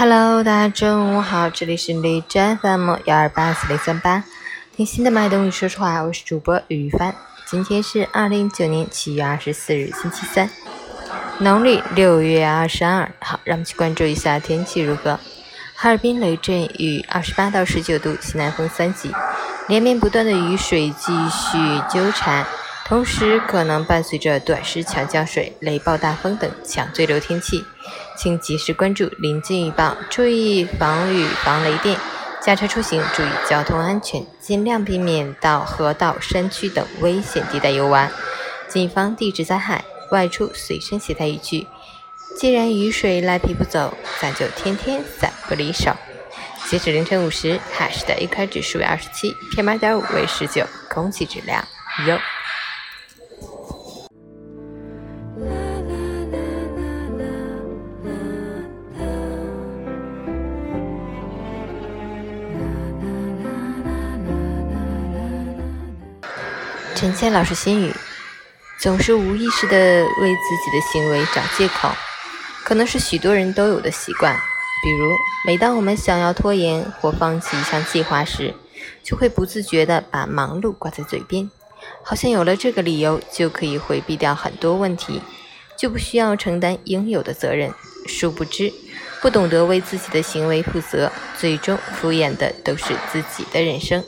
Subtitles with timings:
[0.00, 4.22] Hello，大家中午好，这里是李真 FM 幺二八四零三八，
[4.76, 7.12] 听心的脉动与说实话，我是主播雨帆。
[7.46, 10.48] 今天是二零一九年七月二十四日，星期三，
[11.40, 13.10] 农历六月二十二。
[13.18, 15.18] 好，让我们去关注一下天气如何。
[15.74, 19.10] 哈尔滨雷阵雨，二十八到十九度，西南风三级，
[19.66, 21.58] 连绵不断的雨水继续
[21.90, 22.46] 纠缠，
[22.88, 27.62] 同时可能伴随着短时强降水、雷暴大风等强对流天气。
[28.16, 31.98] 请及时关注临近预报，注意防雨防雷电。
[32.40, 38.10] 驾车出行注意交通安全，尽量避免到河道、山区等危险地带游玩。
[38.68, 41.66] 谨防地质灾害，外出随身携带雨具。
[42.38, 45.92] 既然雨水赖皮不走，咱就天天伞不离手。
[46.66, 51.62] 截止凌晨五时，海市的 AQI 指数为二十七，PM 二点五为十九，空气质量
[52.06, 52.18] 优。
[66.98, 67.94] 陈谦老师心语：
[68.80, 71.88] 总是无意识地为自己的行为找借口，
[72.64, 74.34] 可能是许多人都有的习惯。
[74.82, 75.14] 比如，
[75.46, 78.52] 每当我们想要拖延或放弃一项计划时，
[79.04, 81.48] 就会不自觉地把忙碌挂在嘴边，
[82.02, 85.22] 好像有了这个理由就可以回避掉很多问题，
[85.76, 87.72] 就不需要承担应有的责任。
[88.08, 88.72] 殊不知，
[89.22, 94.02] 不懂得为自己的行为负责，最终敷衍的都是自己的人生。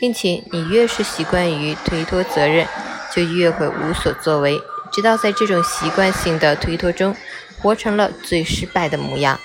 [0.00, 2.66] 并且，你越是习惯于推脱责任，
[3.14, 4.58] 就越会无所作为，
[4.90, 7.14] 直到在这种习惯性的推脱中，
[7.60, 9.38] 活成了最失败的模样。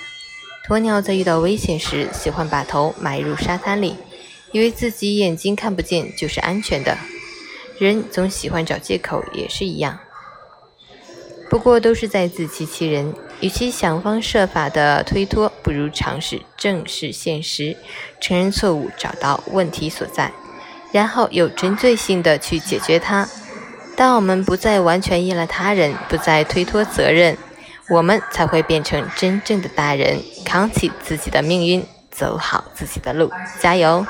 [0.66, 3.98] 鸵鸟在遇到危险时，喜欢把头埋入沙滩里，
[4.54, 6.98] 以为自己眼睛看不见就是安全的。
[7.78, 10.00] 人总喜欢找借口，也是一样。
[11.50, 13.14] 不过都是在自欺欺人。
[13.42, 17.76] 与其想方设法的推脱，不如尝试正视现实，
[18.22, 20.32] 承认错误，找到问题所在。
[20.96, 23.28] 然后有针对性的去解决它。
[23.98, 27.38] 当我们不再完全依赖他人，不再推脱责任，
[27.90, 33.30] 我们才会变成真正的大人，扛起自己的命运，走好自己的路。
[33.60, 34.08] 加油！